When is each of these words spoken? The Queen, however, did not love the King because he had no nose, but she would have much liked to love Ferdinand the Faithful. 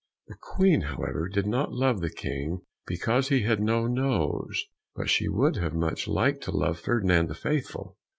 The 0.25 0.37
Queen, 0.41 0.81
however, 0.81 1.29
did 1.29 1.45
not 1.45 1.71
love 1.73 2.01
the 2.01 2.09
King 2.09 2.61
because 2.87 3.29
he 3.29 3.43
had 3.43 3.59
no 3.61 3.85
nose, 3.85 4.65
but 4.95 5.11
she 5.11 5.27
would 5.27 5.57
have 5.57 5.75
much 5.75 6.07
liked 6.07 6.41
to 6.45 6.51
love 6.57 6.79
Ferdinand 6.79 7.27
the 7.27 7.35
Faithful. 7.35 7.97